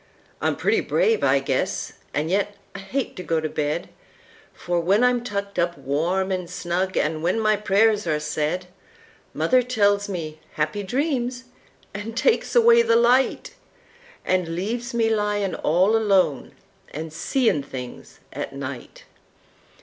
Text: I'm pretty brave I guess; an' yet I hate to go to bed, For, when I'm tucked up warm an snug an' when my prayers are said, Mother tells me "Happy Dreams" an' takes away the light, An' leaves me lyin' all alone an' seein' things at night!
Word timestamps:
I'm 0.41 0.55
pretty 0.55 0.79
brave 0.81 1.23
I 1.23 1.37
guess; 1.37 1.93
an' 2.11 2.27
yet 2.29 2.55
I 2.73 2.79
hate 2.79 3.15
to 3.17 3.21
go 3.23 3.39
to 3.39 3.47
bed, 3.47 3.87
For, 4.51 4.79
when 4.79 5.03
I'm 5.03 5.23
tucked 5.23 5.59
up 5.59 5.77
warm 5.77 6.31
an 6.31 6.47
snug 6.47 6.97
an' 6.97 7.21
when 7.21 7.39
my 7.39 7.55
prayers 7.55 8.07
are 8.07 8.19
said, 8.19 8.65
Mother 9.31 9.61
tells 9.61 10.09
me 10.09 10.39
"Happy 10.53 10.81
Dreams" 10.81 11.43
an' 11.93 12.13
takes 12.13 12.55
away 12.55 12.81
the 12.81 12.95
light, 12.95 13.53
An' 14.25 14.55
leaves 14.55 14.91
me 14.95 15.07
lyin' 15.11 15.53
all 15.53 15.95
alone 15.95 16.53
an' 16.89 17.11
seein' 17.11 17.61
things 17.61 18.21
at 18.33 18.53
night! 18.55 19.03